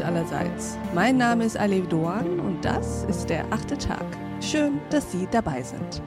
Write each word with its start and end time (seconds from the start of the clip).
und 0.00 0.06
allerseits. 0.06 0.78
Mein 0.94 1.16
Name 1.16 1.44
ist 1.44 1.56
Alev 1.56 1.88
Doan 1.88 2.40
und 2.40 2.64
das 2.64 3.04
ist 3.04 3.28
der 3.28 3.44
achte 3.52 3.76
Tag. 3.76 4.04
Schön, 4.40 4.80
dass 4.90 5.10
Sie 5.12 5.28
dabei 5.30 5.62
sind. 5.62 6.02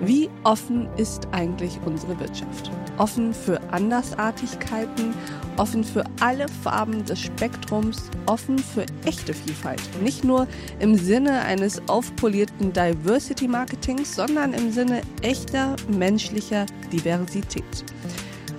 Wie 0.00 0.28
offen 0.42 0.88
ist 0.96 1.28
eigentlich 1.32 1.78
unsere 1.84 2.18
Wirtschaft? 2.18 2.70
Offen 2.98 3.32
für 3.32 3.60
Andersartigkeiten, 3.72 5.14
offen 5.56 5.84
für 5.84 6.04
alle 6.20 6.46
Farben 6.62 7.04
des 7.04 7.20
Spektrums, 7.20 8.10
offen 8.26 8.58
für 8.58 8.84
echte 9.06 9.32
Vielfalt. 9.32 9.80
Nicht 10.02 10.24
nur 10.24 10.46
im 10.80 10.96
Sinne 10.96 11.42
eines 11.42 11.80
aufpolierten 11.88 12.72
Diversity 12.72 13.46
Marketings, 13.46 14.16
sondern 14.16 14.52
im 14.54 14.72
Sinne 14.72 15.02
echter 15.22 15.76
menschlicher 15.88 16.66
Diversität. 16.92 17.84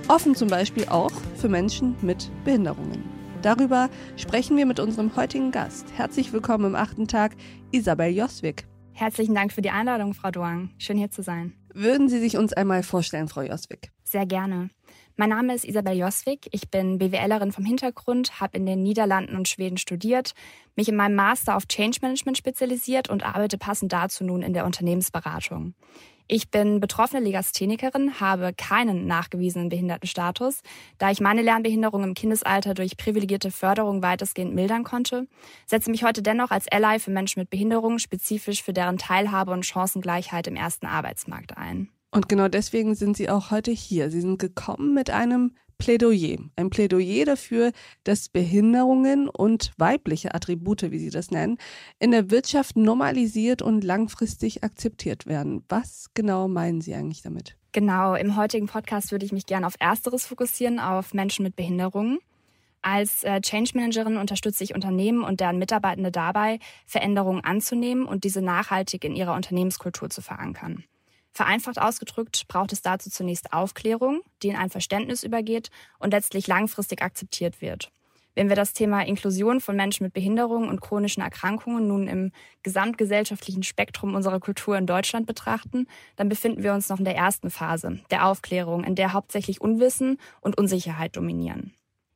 Offen 0.07 0.35
zum 0.35 0.47
Beispiel 0.47 0.85
auch 0.87 1.11
für 1.35 1.49
Menschen 1.49 1.95
mit 2.01 2.29
Behinderungen. 2.45 3.12
Darüber 3.43 3.89
sprechen 4.15 4.55
wir 4.55 4.65
mit 4.65 4.79
unserem 4.79 5.17
heutigen 5.17 5.51
Gast. 5.51 5.85
Herzlich 5.97 6.31
willkommen 6.31 6.63
im 6.63 6.75
achten 6.75 7.09
Tag, 7.09 7.35
Isabel 7.71 8.07
Joswig. 8.07 8.63
Herzlichen 8.93 9.35
Dank 9.35 9.51
für 9.51 9.61
die 9.61 9.69
Einladung, 9.69 10.13
Frau 10.13 10.31
Duang. 10.31 10.69
Schön 10.77 10.97
hier 10.97 11.11
zu 11.11 11.23
sein. 11.23 11.53
Würden 11.73 12.07
Sie 12.07 12.19
sich 12.19 12.37
uns 12.37 12.53
einmal 12.53 12.83
vorstellen, 12.83 13.27
Frau 13.27 13.41
Joswig? 13.41 13.91
Sehr 14.05 14.25
gerne. 14.25 14.69
Mein 15.17 15.29
Name 15.29 15.53
ist 15.53 15.65
Isabel 15.65 15.97
Joswig. 15.97 16.47
Ich 16.51 16.71
bin 16.71 16.99
BWLerin 16.99 17.51
vom 17.51 17.65
Hintergrund, 17.65 18.39
habe 18.39 18.55
in 18.55 18.65
den 18.65 18.81
Niederlanden 18.81 19.35
und 19.35 19.49
Schweden 19.49 19.77
studiert, 19.77 20.33
mich 20.77 20.87
in 20.87 20.95
meinem 20.95 21.15
Master 21.15 21.57
auf 21.57 21.67
Change 21.67 21.97
Management 22.01 22.37
spezialisiert 22.37 23.09
und 23.09 23.25
arbeite 23.25 23.57
passend 23.57 23.91
dazu 23.91 24.23
nun 24.23 24.41
in 24.41 24.53
der 24.53 24.65
Unternehmensberatung. 24.65 25.73
Ich 26.27 26.49
bin 26.49 26.79
betroffene 26.79 27.21
Legasthenikerin, 27.21 28.19
habe 28.19 28.53
keinen 28.53 29.07
nachgewiesenen 29.07 29.69
Behindertenstatus, 29.69 30.61
da 30.97 31.11
ich 31.11 31.19
meine 31.19 31.41
Lernbehinderung 31.41 32.03
im 32.03 32.13
Kindesalter 32.13 32.73
durch 32.73 32.95
privilegierte 32.95 33.51
Förderung 33.51 34.01
weitestgehend 34.01 34.55
mildern 34.55 34.83
konnte, 34.83 35.27
setze 35.65 35.91
mich 35.91 36.03
heute 36.03 36.21
dennoch 36.21 36.51
als 36.51 36.71
Ally 36.71 36.99
für 36.99 37.11
Menschen 37.11 37.41
mit 37.41 37.49
Behinderung 37.49 37.99
spezifisch 37.99 38.63
für 38.63 38.73
deren 38.73 38.97
Teilhabe 38.97 39.51
und 39.51 39.65
Chancengleichheit 39.65 40.47
im 40.47 40.55
ersten 40.55 40.85
Arbeitsmarkt 40.85 41.57
ein. 41.57 41.89
Und 42.11 42.29
genau 42.29 42.47
deswegen 42.47 42.95
sind 42.95 43.17
Sie 43.17 43.29
auch 43.29 43.51
heute 43.51 43.71
hier. 43.71 44.09
Sie 44.11 44.21
sind 44.21 44.37
gekommen 44.37 44.93
mit 44.93 45.09
einem 45.09 45.55
Plädoyer. 45.83 46.37
Ein 46.55 46.69
Plädoyer 46.69 47.25
dafür, 47.25 47.73
dass 48.05 48.29
Behinderungen 48.29 49.27
und 49.27 49.73
weibliche 49.77 50.33
Attribute, 50.33 50.89
wie 50.91 50.97
Sie 50.97 51.09
das 51.09 51.29
nennen, 51.29 51.57
in 51.99 52.11
der 52.11 52.31
Wirtschaft 52.31 52.77
normalisiert 52.77 53.61
und 53.61 53.83
langfristig 53.83 54.63
akzeptiert 54.63 55.25
werden. 55.25 55.65
Was 55.67 56.07
genau 56.13 56.47
meinen 56.47 56.79
Sie 56.79 56.95
eigentlich 56.95 57.21
damit? 57.21 57.57
Genau, 57.73 58.15
im 58.15 58.37
heutigen 58.37 58.67
Podcast 58.67 59.11
würde 59.11 59.25
ich 59.25 59.33
mich 59.33 59.45
gerne 59.45 59.67
auf 59.67 59.75
Ersteres 59.77 60.25
fokussieren, 60.25 60.79
auf 60.79 61.13
Menschen 61.13 61.43
mit 61.43 61.57
Behinderungen. 61.57 62.19
Als 62.81 63.25
äh, 63.25 63.41
Change 63.41 63.71
Managerin 63.73 64.15
unterstütze 64.15 64.63
ich 64.63 64.73
Unternehmen 64.73 65.21
und 65.21 65.41
deren 65.41 65.57
Mitarbeitende 65.57 66.11
dabei, 66.11 66.59
Veränderungen 66.85 67.43
anzunehmen 67.43 68.05
und 68.05 68.23
diese 68.23 68.41
nachhaltig 68.41 69.03
in 69.03 69.17
ihrer 69.17 69.35
Unternehmenskultur 69.35 70.09
zu 70.09 70.21
verankern. 70.21 70.85
Vereinfacht 71.33 71.79
ausgedrückt 71.79 72.47
braucht 72.47 72.71
es 72.73 72.81
dazu 72.81 73.09
zunächst 73.09 73.53
Aufklärung, 73.53 74.21
die 74.43 74.49
in 74.49 74.55
ein 74.55 74.69
Verständnis 74.69 75.23
übergeht 75.23 75.69
und 75.97 76.11
letztlich 76.11 76.45
langfristig 76.47 77.01
akzeptiert 77.01 77.59
wird. 77.59 77.91
Wenn 78.35 78.49
wir 78.49 78.55
das 78.55 78.73
Thema 78.73 79.01
Inklusion 79.01 79.59
von 79.59 79.75
Menschen 79.75 80.03
mit 80.03 80.13
Behinderungen 80.13 80.69
und 80.69 80.81
chronischen 80.81 81.21
Erkrankungen 81.21 81.87
nun 81.87 82.07
im 82.07 82.31
gesamtgesellschaftlichen 82.63 83.63
Spektrum 83.63 84.15
unserer 84.15 84.39
Kultur 84.39 84.77
in 84.77 84.87
Deutschland 84.87 85.27
betrachten, 85.27 85.87
dann 86.15 86.29
befinden 86.29 86.63
wir 86.63 86.73
uns 86.73 86.89
noch 86.89 86.97
in 86.97 87.05
der 87.05 87.15
ersten 87.15 87.51
Phase, 87.51 87.99
der 88.09 88.27
Aufklärung, 88.27 88.83
in 88.83 88.95
der 88.95 89.13
hauptsächlich 89.13 89.61
Unwissen 89.61 90.17
und 90.41 90.57
Unsicherheit 90.57 91.15
dominieren. 91.15 91.73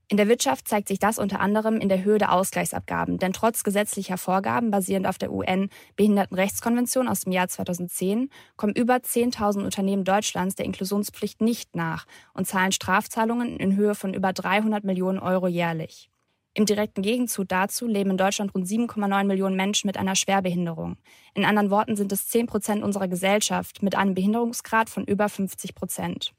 In 0.10 0.16
der 0.16 0.30
Wirtschaft 0.30 0.70
zeigt 0.70 0.88
sich 0.88 1.00
das 1.00 1.20
unter 1.20 1.42
anderem 1.42 1.82
in 1.82 1.90
der 1.90 2.06
Höhe 2.06 2.18
der 2.18 2.32
Ausgleichsabgaben, 2.32 3.18
denn 3.18 3.34
trotz 3.34 3.66
gesetzlicher 3.66 4.18
Vorgaben 4.18 4.72
basierend 4.72 5.06
auf 5.06 5.18
der 5.18 5.34
UN-Behindertenrechtskonvention 5.34 7.10
aus 7.10 7.22
dem 7.22 7.34
Jahr 7.34 7.50
2010 7.50 8.30
kommen 8.56 8.74
über 8.74 8.96
10.000 8.96 9.66
Unternehmen 9.66 10.06
Deutschlands 10.06 10.56
der 10.56 10.66
Inklusionspflicht 10.66 11.42
nicht 11.42 11.76
nach 11.76 12.06
und 12.34 12.48
zahlen 12.48 12.72
Strafzahlungen 12.72 13.58
in 13.58 13.76
Höhe 13.76 13.96
von 13.96 14.14
über 14.14 14.32
300 14.32 14.86
Millionen 14.86 15.20
Euro 15.20 15.48
jährlich. 15.48 16.10
Im 16.54 16.66
direkten 16.66 17.02
Gegenzug 17.02 17.50
dazu 17.50 17.86
leben 17.86 18.12
in 18.12 18.18
Deutschland 18.18 18.56
rund 18.56 18.66
7,9 18.66 19.26
Millionen 19.26 19.58
Menschen 19.58 19.88
mit 19.88 19.98
einer 19.98 20.16
Schwerbehinderung. 20.16 20.96
In 21.34 21.44
anderen 21.44 21.70
Worten 21.70 21.98
sind 21.98 22.14
es 22.14 22.30
10 22.30 22.48
Prozent 22.48 22.82
unserer 22.82 23.10
Gesellschaft 23.10 23.84
mit 23.84 23.96
einem 23.96 24.14
Behinderungsgrad 24.14 24.90
von 24.90 25.04
über 25.04 25.28
50 25.28 25.76
Prozent. 25.76 26.34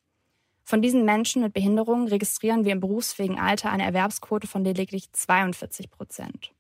Von 0.69 0.83
diesen 0.83 1.07
Menschen 1.07 1.41
mit 1.41 1.55
Behinderungen 1.55 2.09
registrieren 2.09 2.67
wir 2.67 2.73
im 2.73 2.81
berufsfähigen 2.81 3.39
Alter 3.39 3.73
eine 3.73 3.85
Erwerbsquote 3.85 4.47
von 4.47 4.65
lediglich 4.65 5.11
42 5.11 5.91
Prozent. 5.91 6.53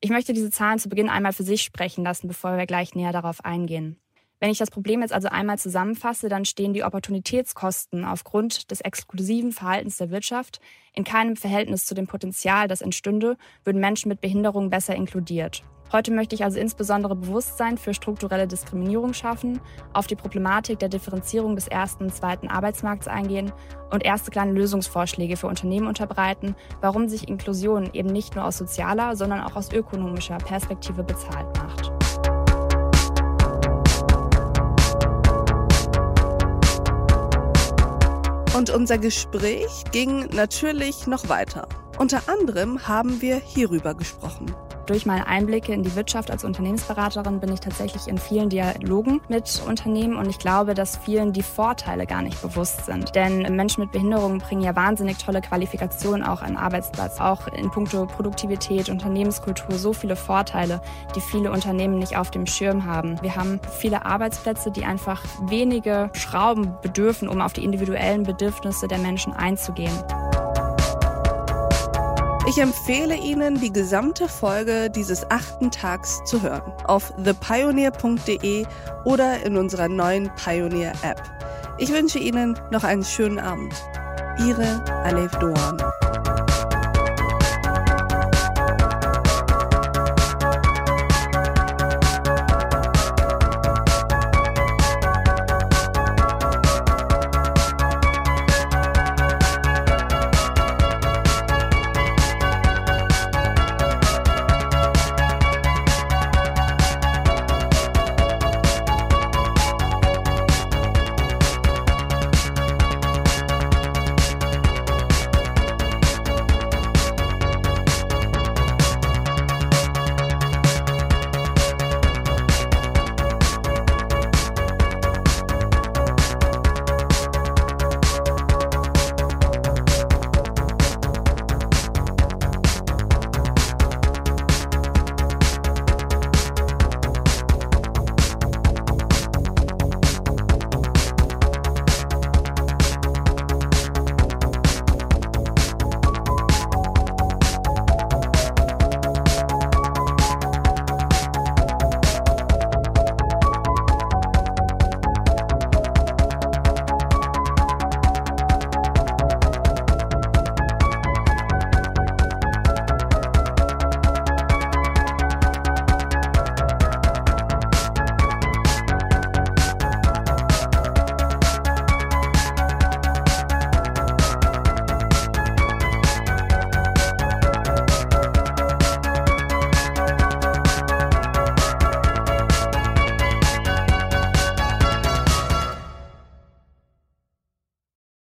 Ich 0.00 0.08
möchte 0.08 0.32
diese 0.32 0.50
Zahlen 0.50 0.78
zu 0.78 0.88
Beginn 0.88 1.10
einmal 1.10 1.34
für 1.34 1.42
sich 1.42 1.60
sprechen 1.60 2.04
lassen, 2.04 2.26
bevor 2.26 2.56
wir 2.56 2.64
gleich 2.64 2.94
näher 2.94 3.12
darauf 3.12 3.44
eingehen. 3.44 4.00
Wenn 4.40 4.48
ich 4.48 4.56
das 4.56 4.70
Problem 4.70 5.02
jetzt 5.02 5.12
also 5.12 5.28
einmal 5.28 5.58
zusammenfasse, 5.58 6.30
dann 6.30 6.46
stehen 6.46 6.72
die 6.72 6.84
Opportunitätskosten 6.84 8.06
aufgrund 8.06 8.70
des 8.70 8.80
exklusiven 8.80 9.52
Verhaltens 9.52 9.98
der 9.98 10.08
Wirtschaft 10.08 10.62
in 10.94 11.04
keinem 11.04 11.36
Verhältnis 11.36 11.84
zu 11.84 11.94
dem 11.94 12.06
Potenzial, 12.06 12.66
das 12.66 12.80
entstünde, 12.80 13.36
würden 13.62 13.82
Menschen 13.82 14.08
mit 14.08 14.22
Behinderungen 14.22 14.70
besser 14.70 14.96
inkludiert. 14.96 15.62
Heute 15.90 16.12
möchte 16.12 16.34
ich 16.34 16.44
also 16.44 16.58
insbesondere 16.58 17.16
Bewusstsein 17.16 17.78
für 17.78 17.94
strukturelle 17.94 18.46
Diskriminierung 18.46 19.14
schaffen, 19.14 19.58
auf 19.94 20.06
die 20.06 20.16
Problematik 20.16 20.78
der 20.78 20.90
Differenzierung 20.90 21.54
des 21.54 21.66
ersten 21.66 22.04
und 22.04 22.14
zweiten 22.14 22.48
Arbeitsmarkts 22.48 23.08
eingehen 23.08 23.52
und 23.90 24.04
erste 24.04 24.30
kleine 24.30 24.52
Lösungsvorschläge 24.52 25.38
für 25.38 25.46
Unternehmen 25.46 25.86
unterbreiten, 25.86 26.54
warum 26.82 27.08
sich 27.08 27.26
Inklusion 27.28 27.88
eben 27.94 28.10
nicht 28.10 28.36
nur 28.36 28.44
aus 28.44 28.58
sozialer, 28.58 29.16
sondern 29.16 29.40
auch 29.40 29.56
aus 29.56 29.72
ökonomischer 29.72 30.36
Perspektive 30.36 31.02
bezahlt 31.02 31.46
macht. 31.56 31.90
Und 38.54 38.68
unser 38.70 38.98
Gespräch 38.98 39.84
ging 39.92 40.26
natürlich 40.34 41.06
noch 41.06 41.30
weiter. 41.30 41.66
Unter 41.96 42.28
anderem 42.28 42.86
haben 42.86 43.22
wir 43.22 43.36
hierüber 43.36 43.94
gesprochen. 43.94 44.54
Durch 44.88 45.04
meine 45.04 45.26
Einblicke 45.26 45.74
in 45.74 45.82
die 45.82 45.94
Wirtschaft 45.96 46.30
als 46.30 46.44
Unternehmensberaterin 46.44 47.40
bin 47.40 47.52
ich 47.52 47.60
tatsächlich 47.60 48.08
in 48.08 48.16
vielen 48.16 48.48
Dialogen 48.48 49.20
mit 49.28 49.62
Unternehmen 49.68 50.16
und 50.16 50.30
ich 50.30 50.38
glaube, 50.38 50.72
dass 50.72 50.96
vielen 50.96 51.34
die 51.34 51.42
Vorteile 51.42 52.06
gar 52.06 52.22
nicht 52.22 52.40
bewusst 52.40 52.86
sind. 52.86 53.14
Denn 53.14 53.54
Menschen 53.54 53.82
mit 53.82 53.92
Behinderungen 53.92 54.38
bringen 54.38 54.62
ja 54.62 54.74
wahnsinnig 54.74 55.18
tolle 55.18 55.42
Qualifikationen 55.42 56.22
auch 56.22 56.40
an 56.40 56.52
den 56.52 56.56
Arbeitsplatz, 56.56 57.20
auch 57.20 57.48
in 57.48 57.70
puncto 57.70 58.06
Produktivität, 58.06 58.88
Unternehmenskultur, 58.88 59.76
so 59.76 59.92
viele 59.92 60.16
Vorteile, 60.16 60.80
die 61.14 61.20
viele 61.20 61.52
Unternehmen 61.52 61.98
nicht 61.98 62.16
auf 62.16 62.30
dem 62.30 62.46
Schirm 62.46 62.86
haben. 62.86 63.20
Wir 63.20 63.36
haben 63.36 63.60
viele 63.78 64.06
Arbeitsplätze, 64.06 64.70
die 64.70 64.86
einfach 64.86 65.22
wenige 65.42 66.08
Schrauben 66.14 66.74
bedürfen, 66.80 67.28
um 67.28 67.42
auf 67.42 67.52
die 67.52 67.62
individuellen 67.62 68.22
Bedürfnisse 68.22 68.88
der 68.88 68.98
Menschen 68.98 69.34
einzugehen. 69.34 69.92
Ich 72.48 72.56
empfehle 72.56 73.14
Ihnen, 73.14 73.60
die 73.60 73.70
gesamte 73.70 74.26
Folge 74.26 74.88
dieses 74.88 75.30
achten 75.30 75.70
Tags 75.70 76.24
zu 76.24 76.40
hören. 76.40 76.72
Auf 76.84 77.12
thepioneer.de 77.22 78.64
oder 79.04 79.42
in 79.44 79.58
unserer 79.58 79.86
neuen 79.86 80.30
Pioneer 80.34 80.92
App. 81.02 81.22
Ich 81.76 81.92
wünsche 81.92 82.18
Ihnen 82.18 82.58
noch 82.70 82.84
einen 82.84 83.04
schönen 83.04 83.38
Abend. 83.38 83.74
Ihre 84.38 84.82
Alef 85.04 85.32
Doan. 85.32 85.87